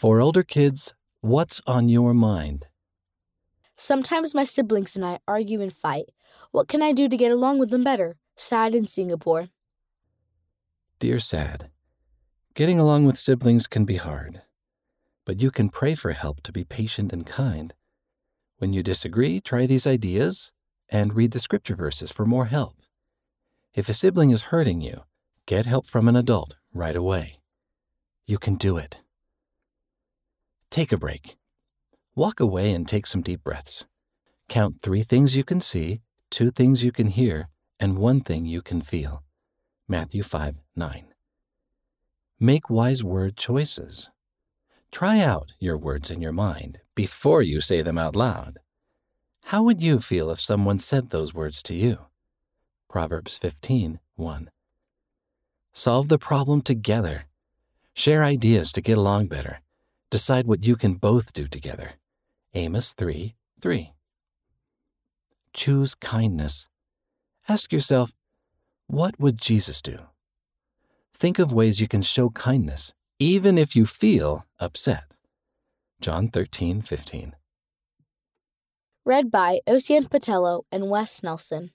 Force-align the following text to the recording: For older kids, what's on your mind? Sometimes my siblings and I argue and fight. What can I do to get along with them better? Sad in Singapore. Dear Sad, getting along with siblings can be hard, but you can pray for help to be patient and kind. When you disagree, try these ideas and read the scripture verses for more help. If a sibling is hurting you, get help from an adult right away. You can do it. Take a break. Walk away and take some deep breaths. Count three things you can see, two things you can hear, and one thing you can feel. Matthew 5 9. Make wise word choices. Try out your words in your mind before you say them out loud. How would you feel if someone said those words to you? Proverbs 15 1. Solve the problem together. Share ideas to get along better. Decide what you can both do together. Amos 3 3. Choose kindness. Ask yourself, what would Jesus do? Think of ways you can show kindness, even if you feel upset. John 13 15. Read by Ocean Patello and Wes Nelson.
For 0.00 0.18
older 0.22 0.42
kids, 0.42 0.94
what's 1.20 1.60
on 1.66 1.90
your 1.90 2.14
mind? 2.14 2.68
Sometimes 3.76 4.34
my 4.34 4.44
siblings 4.44 4.96
and 4.96 5.04
I 5.04 5.18
argue 5.28 5.60
and 5.60 5.70
fight. 5.70 6.06
What 6.52 6.68
can 6.68 6.80
I 6.80 6.92
do 6.92 7.06
to 7.06 7.18
get 7.18 7.30
along 7.30 7.58
with 7.58 7.68
them 7.68 7.84
better? 7.84 8.16
Sad 8.34 8.74
in 8.74 8.86
Singapore. 8.86 9.50
Dear 11.00 11.18
Sad, 11.18 11.68
getting 12.54 12.78
along 12.78 13.04
with 13.04 13.18
siblings 13.18 13.66
can 13.66 13.84
be 13.84 13.96
hard, 13.96 14.40
but 15.26 15.42
you 15.42 15.50
can 15.50 15.68
pray 15.68 15.94
for 15.94 16.12
help 16.12 16.42
to 16.44 16.50
be 16.50 16.64
patient 16.64 17.12
and 17.12 17.26
kind. 17.26 17.74
When 18.56 18.72
you 18.72 18.82
disagree, 18.82 19.38
try 19.38 19.66
these 19.66 19.86
ideas 19.86 20.50
and 20.88 21.12
read 21.12 21.32
the 21.32 21.40
scripture 21.40 21.76
verses 21.76 22.10
for 22.10 22.24
more 22.24 22.46
help. 22.46 22.76
If 23.74 23.86
a 23.90 23.92
sibling 23.92 24.30
is 24.30 24.44
hurting 24.44 24.80
you, 24.80 25.02
get 25.44 25.66
help 25.66 25.86
from 25.86 26.08
an 26.08 26.16
adult 26.16 26.56
right 26.72 26.96
away. 26.96 27.40
You 28.26 28.38
can 28.38 28.54
do 28.54 28.78
it. 28.78 29.02
Take 30.70 30.92
a 30.92 30.96
break. 30.96 31.36
Walk 32.14 32.38
away 32.38 32.72
and 32.72 32.86
take 32.86 33.04
some 33.04 33.22
deep 33.22 33.42
breaths. 33.42 33.86
Count 34.48 34.80
three 34.80 35.02
things 35.02 35.36
you 35.36 35.42
can 35.42 35.60
see, 35.60 36.00
two 36.30 36.52
things 36.52 36.84
you 36.84 36.92
can 36.92 37.08
hear, 37.08 37.48
and 37.80 37.98
one 37.98 38.20
thing 38.20 38.46
you 38.46 38.62
can 38.62 38.80
feel. 38.80 39.24
Matthew 39.88 40.22
5 40.22 40.60
9. 40.76 41.14
Make 42.38 42.70
wise 42.70 43.02
word 43.02 43.36
choices. 43.36 44.10
Try 44.92 45.18
out 45.18 45.52
your 45.58 45.76
words 45.76 46.08
in 46.08 46.20
your 46.20 46.32
mind 46.32 46.78
before 46.94 47.42
you 47.42 47.60
say 47.60 47.82
them 47.82 47.98
out 47.98 48.14
loud. 48.14 48.58
How 49.46 49.64
would 49.64 49.82
you 49.82 49.98
feel 49.98 50.30
if 50.30 50.40
someone 50.40 50.78
said 50.78 51.10
those 51.10 51.34
words 51.34 51.64
to 51.64 51.74
you? 51.74 52.06
Proverbs 52.88 53.36
15 53.38 53.98
1. 54.14 54.50
Solve 55.72 56.08
the 56.08 56.18
problem 56.18 56.62
together. 56.62 57.24
Share 57.92 58.22
ideas 58.22 58.70
to 58.72 58.80
get 58.80 58.98
along 58.98 59.26
better. 59.26 59.60
Decide 60.10 60.46
what 60.46 60.64
you 60.64 60.76
can 60.76 60.94
both 60.94 61.32
do 61.32 61.46
together. 61.46 61.92
Amos 62.54 62.92
3 62.94 63.34
3. 63.60 63.92
Choose 65.52 65.94
kindness. 65.94 66.66
Ask 67.48 67.72
yourself, 67.72 68.12
what 68.86 69.20
would 69.20 69.38
Jesus 69.38 69.80
do? 69.80 69.98
Think 71.14 71.38
of 71.38 71.52
ways 71.52 71.80
you 71.80 71.86
can 71.86 72.02
show 72.02 72.30
kindness, 72.30 72.92
even 73.18 73.58
if 73.58 73.76
you 73.76 73.86
feel 73.86 74.46
upset. 74.58 75.04
John 76.00 76.28
13 76.28 76.82
15. 76.82 77.36
Read 79.04 79.30
by 79.30 79.60
Ocean 79.66 80.06
Patello 80.08 80.62
and 80.72 80.90
Wes 80.90 81.22
Nelson. 81.22 81.70